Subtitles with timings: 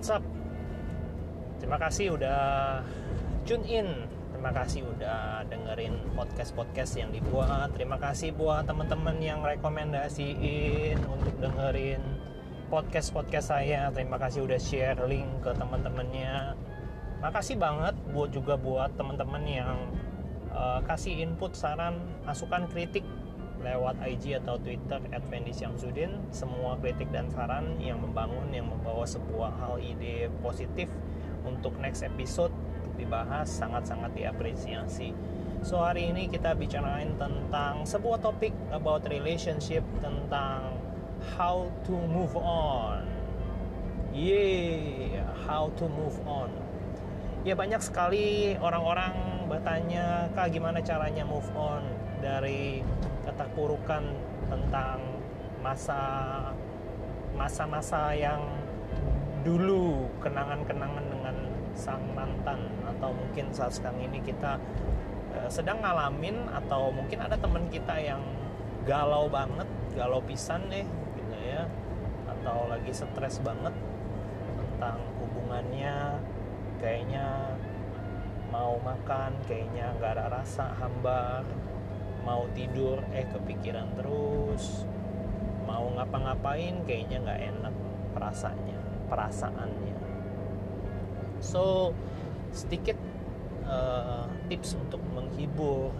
[0.00, 0.24] what's?
[1.60, 2.40] Terima kasih udah
[3.44, 3.88] tune in.
[4.32, 7.76] Terima kasih udah dengerin podcast-podcast yang dibuat.
[7.76, 12.00] Terima kasih buat teman-teman yang rekomendasiin untuk dengerin
[12.72, 13.92] podcast-podcast saya.
[13.92, 16.56] Terima kasih udah share link ke teman-temannya.
[17.20, 19.76] Makasih banget buat juga buat teman-teman yang
[20.56, 23.04] uh, kasih input, saran, masukan, kritik
[23.60, 26.32] lewat IG atau Twitter Fendi Syamsuddin.
[26.32, 30.88] Semua kritik dan saran yang membangun yang membawa sebuah hal ide positif
[31.44, 32.52] untuk next episode
[32.96, 35.12] dibahas sangat-sangat diapresiasi.
[35.60, 40.80] So hari ini kita bicarain tentang sebuah topik about relationship tentang
[41.36, 43.04] how to move on.
[44.16, 46.48] Yeah how to move on.
[47.44, 51.82] Ya banyak sekali orang-orang bertanya kak gimana caranya move on
[52.20, 52.84] dari
[53.24, 54.04] keterpurukan
[54.48, 54.98] tentang
[55.60, 56.00] masa
[57.36, 58.40] masa-masa yang
[59.40, 61.36] dulu kenangan-kenangan dengan
[61.72, 64.60] sang mantan atau mungkin saat sekarang ini kita
[65.32, 68.20] uh, sedang ngalamin atau mungkin ada teman kita yang
[68.84, 70.84] galau banget galau pisan nih
[71.16, 71.64] gitu ya.
[72.28, 73.72] Atau lagi stres banget
[74.56, 76.20] tentang hubungannya
[76.80, 77.56] kayaknya
[78.50, 81.44] mau makan kayaknya nggak ada rasa hambar
[82.24, 84.84] mau tidur eh kepikiran terus
[85.64, 87.74] mau ngapa-ngapain kayaknya nggak enak
[88.12, 88.78] perasaannya
[89.10, 89.98] perasaannya.
[91.42, 91.90] So
[92.54, 92.94] sedikit
[93.66, 95.90] uh, tips untuk menghibur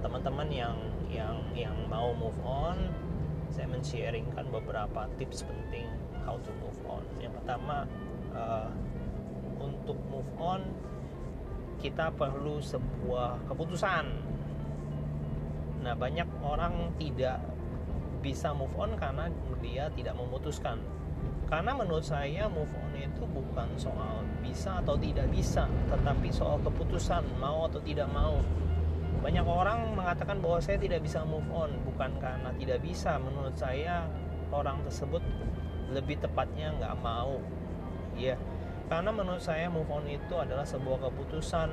[0.00, 0.76] teman-teman yang
[1.12, 2.88] yang yang mau move on.
[3.52, 5.84] Saya men-sharingkan beberapa tips penting
[6.24, 7.04] how to move on.
[7.20, 7.84] Yang pertama
[8.32, 8.72] uh,
[9.60, 10.64] untuk move on
[11.84, 14.06] kita perlu sebuah keputusan
[15.82, 17.42] Nah, banyak orang tidak
[18.22, 19.26] bisa move on karena
[19.58, 20.78] dia tidak memutuskan.
[21.50, 27.26] Karena menurut saya move on itu bukan soal bisa atau tidak bisa, tetapi soal keputusan
[27.36, 28.40] mau atau tidak mau.
[29.20, 33.20] Banyak orang mengatakan bahwa saya tidak bisa move on bukan karena tidak bisa.
[33.20, 34.06] Menurut saya
[34.54, 35.20] orang tersebut
[35.92, 37.36] lebih tepatnya nggak mau.
[38.16, 38.40] Ya,
[38.88, 41.68] karena menurut saya move on itu adalah sebuah keputusan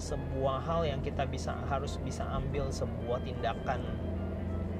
[0.00, 3.84] sebuah hal yang kita bisa harus bisa ambil sebuah tindakan.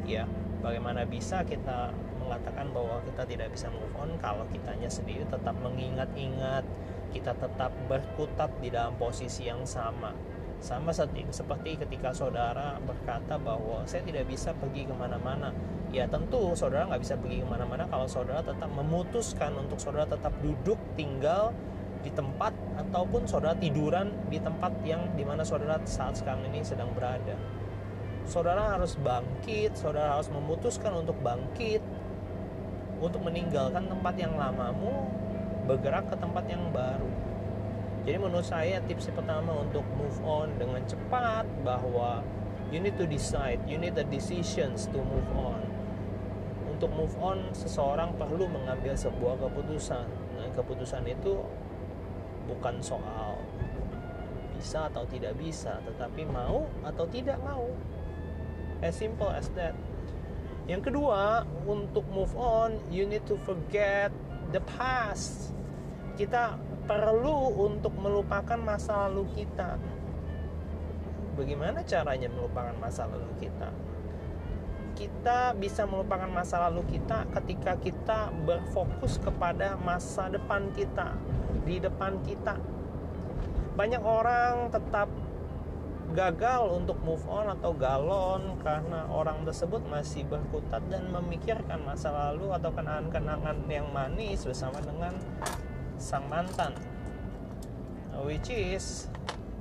[0.09, 0.25] Ya
[0.65, 1.93] bagaimana bisa kita
[2.25, 6.65] mengatakan bahwa kita tidak bisa move on kalau kitanya sendiri tetap mengingat-ingat
[7.11, 10.15] kita tetap berkutat di dalam posisi yang sama.
[10.61, 15.51] Sama seperti ketika saudara berkata bahwa saya tidak bisa pergi ke mana-mana.
[15.91, 20.31] Ya tentu saudara nggak bisa pergi ke mana-mana kalau saudara tetap memutuskan untuk saudara tetap
[20.39, 21.51] duduk tinggal
[22.07, 26.89] di tempat ataupun saudara tiduran di tempat yang di mana saudara saat sekarang ini sedang
[26.97, 27.37] berada.
[28.25, 31.83] Saudara harus bangkit, saudara harus memutuskan untuk bangkit,
[33.01, 35.09] untuk meninggalkan tempat yang lamamu,
[35.65, 37.09] bergerak ke tempat yang baru.
[38.05, 42.25] Jadi menurut saya tips pertama untuk move on dengan cepat bahwa
[42.73, 45.61] you need to decide, you need the decisions to move on.
[46.71, 50.09] Untuk move on, seseorang perlu mengambil sebuah keputusan.
[50.41, 51.45] Dan keputusan itu
[52.49, 53.41] bukan soal
[54.61, 57.65] bisa atau tidak bisa, tetapi mau atau tidak mau.
[58.85, 59.73] As simple as that.
[60.69, 64.13] Yang kedua, untuk move on, you need to forget
[64.53, 65.57] the past.
[66.21, 69.81] Kita perlu untuk melupakan masa lalu kita.
[71.41, 73.73] Bagaimana caranya melupakan masa lalu kita?
[75.01, 81.17] Kita bisa melupakan masa lalu kita ketika kita berfokus kepada masa depan kita,
[81.65, 82.61] di depan kita.
[83.81, 85.09] Banyak orang tetap
[86.11, 92.51] gagal untuk move on atau galon karena orang tersebut masih berkutat dan memikirkan masa lalu
[92.51, 95.15] atau kenangan-kenangan yang manis bersama dengan
[96.03, 96.75] sang mantan
[98.27, 99.07] which is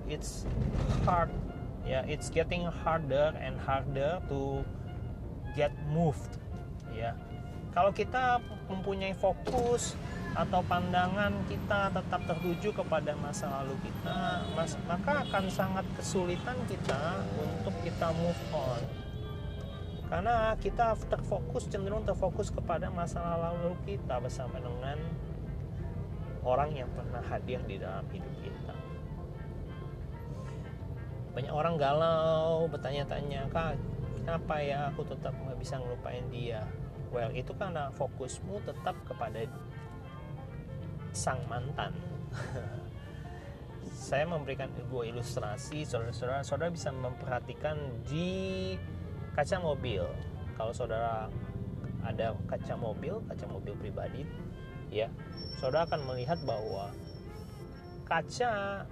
[0.09, 0.49] it's
[1.05, 1.29] hard
[1.85, 4.65] ya yeah, it's getting harder and harder to
[5.59, 6.39] get moved
[6.95, 7.11] ya
[7.75, 9.93] kalau kita mempunyai fokus
[10.33, 14.45] atau pandangan kita tetap tertuju kepada masa lalu kita,
[14.85, 18.81] maka akan sangat kesulitan kita untuk kita move on.
[20.09, 24.97] Karena kita terfokus cenderung terfokus kepada masa lalu kita bersama dengan
[26.41, 28.73] orang yang pernah hadir di dalam hidup kita.
[31.37, 33.77] Banyak orang galau, bertanya-tanya, kak,
[34.29, 36.61] kenapa ya aku tetap nggak bisa ngelupain dia?
[37.09, 39.41] Well, itu karena fokusmu tetap kepada
[41.17, 41.97] sang mantan.
[43.89, 46.45] Saya memberikan dua ilustrasi saudara-saudara.
[46.45, 48.77] Saudara bisa memperhatikan di
[49.33, 50.05] kaca mobil.
[50.53, 51.25] Kalau saudara
[52.03, 54.23] ada kaca mobil kaca mobil pribadi
[54.87, 55.11] ya
[55.59, 56.95] saudara akan melihat bahwa
[58.07, 58.83] kaca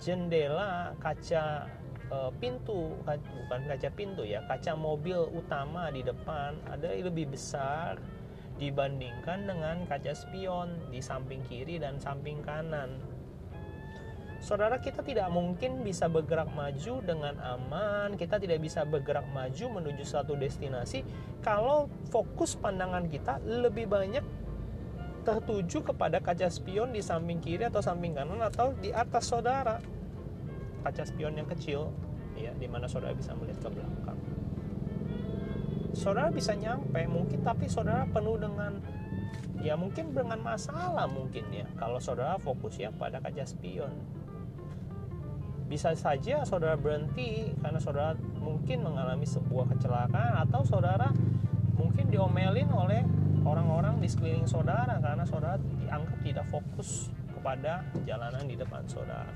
[0.00, 1.68] jendela kaca
[2.10, 7.96] e, pintu bukan kaca pintu ya kaca mobil utama di depan ada lebih besar
[8.60, 13.00] dibandingkan dengan kaca spion di samping kiri dan samping kanan
[14.40, 20.00] Saudara kita tidak mungkin bisa bergerak maju dengan aman, kita tidak bisa bergerak maju menuju
[20.00, 21.04] satu destinasi
[21.44, 24.24] kalau fokus pandangan kita lebih banyak
[25.28, 29.99] tertuju kepada kaca spion di samping kiri atau samping kanan atau di atas saudara.
[30.80, 31.92] Kaca spion yang kecil
[32.36, 34.18] ya di mana saudara bisa melihat ke belakang.
[35.92, 38.80] Saudara bisa nyampe mungkin tapi saudara penuh dengan
[39.60, 43.92] ya mungkin dengan masalah mungkin ya kalau saudara fokusnya pada kaca spion
[45.68, 51.12] bisa saja saudara berhenti karena saudara mungkin mengalami sebuah kecelakaan atau saudara
[51.78, 53.06] mungkin diomelin oleh
[53.46, 59.30] orang-orang di sekeliling saudara karena saudara dianggap tidak fokus kepada jalanan di depan saudara.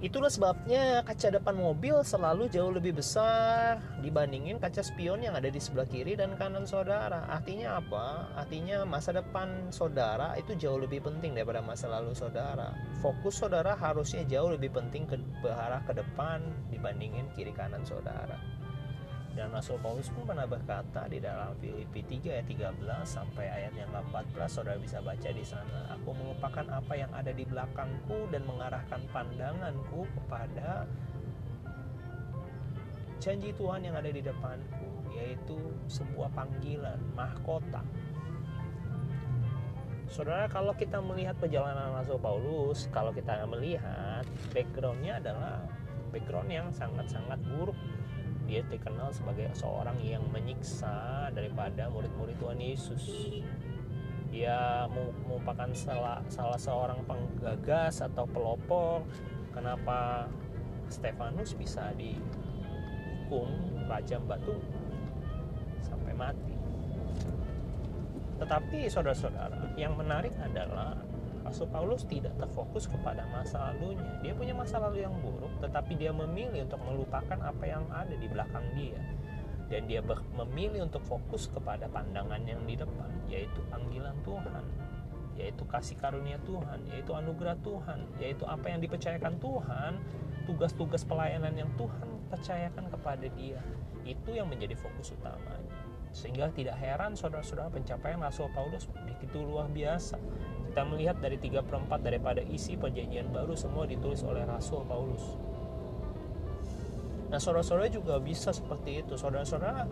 [0.00, 5.60] Itulah sebabnya kaca depan mobil selalu jauh lebih besar dibandingin kaca spion yang ada di
[5.60, 7.28] sebelah kiri dan kanan saudara.
[7.28, 8.32] Artinya apa?
[8.32, 12.72] Artinya masa depan saudara itu jauh lebih penting daripada masa lalu saudara.
[13.04, 16.40] Fokus saudara harusnya jauh lebih penting ke berarah ke depan
[16.72, 18.40] dibandingin kiri kanan saudara.
[19.30, 23.86] Dan Rasul Paulus pun pernah berkata di dalam Filipi 3 ayat 13 sampai ayat yang
[23.94, 25.86] ke-14 saudara bisa baca di sana.
[25.94, 30.84] Aku melupakan apa yang ada di belakangku dan mengarahkan pandanganku kepada
[33.22, 37.86] janji Tuhan yang ada di depanku yaitu sebuah panggilan mahkota.
[40.10, 45.62] Saudara kalau kita melihat perjalanan Rasul Paulus, kalau kita melihat backgroundnya adalah
[46.10, 47.78] background yang sangat-sangat buruk
[48.50, 53.30] dia dikenal sebagai seorang yang menyiksa daripada murid-murid Tuhan Yesus.
[54.34, 54.90] Dia
[55.22, 59.06] merupakan salah, salah seorang penggagas atau pelopor.
[59.54, 60.26] Kenapa
[60.90, 63.46] Stefanus bisa dihukum
[63.86, 64.58] rajam batu
[65.86, 66.54] sampai mati.
[68.42, 70.98] Tetapi saudara-saudara yang menarik adalah
[71.50, 74.06] Rasul Paulus tidak terfokus kepada masa lalunya.
[74.22, 78.30] Dia punya masa lalu yang buruk, tetapi dia memilih untuk melupakan apa yang ada di
[78.30, 79.02] belakang dia.
[79.66, 79.98] Dan dia
[80.38, 84.62] memilih untuk fokus kepada pandangan yang di depan, yaitu panggilan Tuhan,
[85.34, 89.98] yaitu kasih karunia Tuhan, yaitu anugerah Tuhan, yaitu apa yang dipercayakan Tuhan,
[90.46, 93.58] tugas-tugas pelayanan yang Tuhan percayakan kepada dia.
[94.06, 95.74] Itu yang menjadi fokus utamanya.
[96.14, 100.14] Sehingga tidak heran saudara-saudara pencapaian Rasul Paulus begitu luar biasa
[100.80, 105.36] kita melihat dari 3 per 4 daripada isi perjanjian baru semua ditulis oleh Rasul Paulus.
[107.28, 109.12] Nah saudara-saudara juga bisa seperti itu.
[109.12, 109.84] Saudara-saudara,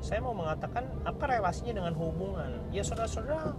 [0.00, 2.56] saya mau mengatakan apa relasinya dengan hubungan.
[2.72, 3.52] Ya saudara-saudara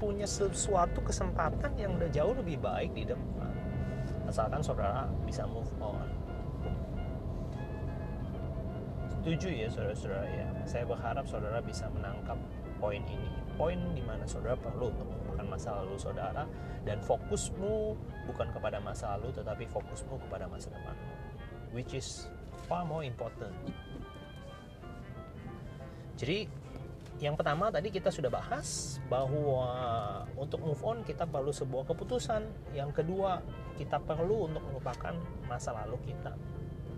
[0.00, 3.52] punya sesuatu kesempatan yang udah jauh lebih baik di depan.
[4.24, 6.08] Asalkan saudara bisa move on.
[9.22, 10.48] Setuju ya saudara-saudara ya.
[10.66, 12.34] Saya berharap saudara bisa menangkap
[12.82, 13.30] poin ini.
[13.54, 15.22] Poin di mana saudara perlu untuk
[15.52, 16.48] masa lalu saudara
[16.88, 17.92] dan fokusmu
[18.24, 20.96] bukan kepada masa lalu tetapi fokusmu kepada masa depan
[21.76, 22.32] which is
[22.64, 23.52] far more important
[26.16, 26.48] jadi
[27.20, 29.68] yang pertama tadi kita sudah bahas bahwa
[30.40, 33.44] untuk move on kita perlu sebuah keputusan yang kedua
[33.76, 35.12] kita perlu untuk melupakan
[35.46, 36.32] masa lalu kita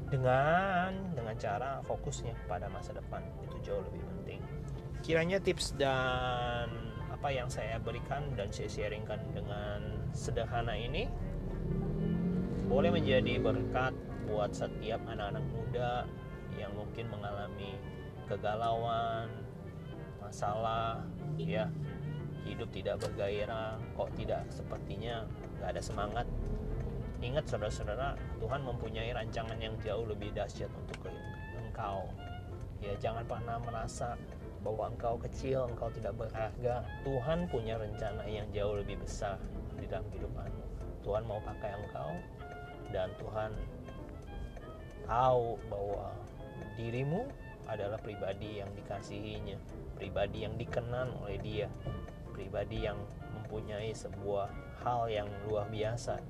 [0.08, 3.24] dengan dengan cara fokusnya pada masa depan.
[3.44, 4.40] Itu jauh lebih penting.
[5.04, 6.68] Kiranya tips dan
[7.12, 11.08] apa yang saya berikan dan saya sharingkan dengan sederhana ini
[12.68, 13.92] boleh menjadi berkat
[14.28, 16.08] buat setiap anak-anak muda
[16.56, 17.76] yang mungkin mengalami
[18.26, 19.28] kegalauan,
[20.20, 21.04] masalah,
[21.36, 21.68] ya.
[22.44, 25.24] Hidup tidak bergairah, kok tidak sepertinya
[25.60, 26.26] nggak ada semangat.
[27.24, 31.08] Ingat saudara-saudara, Tuhan mempunyai rancangan yang jauh lebih dahsyat untuk
[31.56, 32.04] engkau.
[32.84, 34.20] Ya jangan pernah merasa
[34.60, 36.84] bahwa engkau kecil, engkau tidak berharga.
[37.00, 39.40] Tuhan punya rencana yang jauh lebih besar
[39.80, 40.64] di dalam kehidupanmu.
[41.00, 42.12] Tuhan mau pakai engkau
[42.92, 43.50] dan Tuhan
[45.08, 46.12] tahu bahwa
[46.76, 47.24] dirimu
[47.64, 49.56] adalah pribadi yang dikasihinya,
[49.96, 51.72] pribadi yang dikenal oleh dia,
[52.36, 53.00] pribadi yang
[53.32, 54.52] mempunyai sebuah
[54.84, 56.20] hal yang luar biasa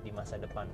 [0.00, 0.66] di masa depan.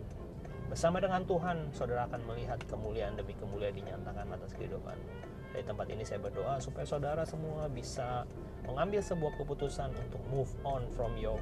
[0.66, 6.04] Bersama dengan Tuhan, saudara akan melihat kemuliaan demi kemuliaan dinyatakan atas kehidupanmu dari tempat ini
[6.04, 8.28] saya berdoa supaya saudara semua bisa
[8.68, 11.40] mengambil sebuah keputusan untuk move on from your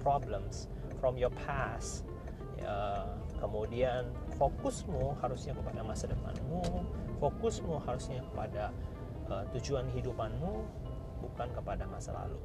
[0.00, 0.72] problems,
[1.04, 2.08] from your past.
[2.56, 3.04] Ya,
[3.44, 4.08] kemudian
[4.40, 6.64] fokusmu harusnya kepada masa depanmu,
[7.20, 8.72] fokusmu harusnya kepada
[9.28, 10.64] uh, tujuan hidupanmu,
[11.20, 12.40] lakukan kepada masa lalu.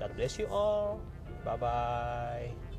[0.00, 0.96] God bless you all.
[1.44, 2.71] Bye bye.